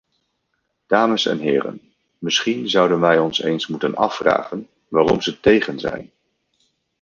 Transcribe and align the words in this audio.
Dames 0.87 1.25
en 1.25 1.39
heren, 1.39 1.93
misschien 2.19 2.69
zouden 2.69 2.99
wij 2.99 3.19
ons 3.19 3.41
eens 3.43 3.67
moeten 3.67 3.95
afvragen 3.95 4.67
waarom 4.87 5.21
ze 5.21 5.39
tegen 5.39 5.79
zijn. 5.79 6.11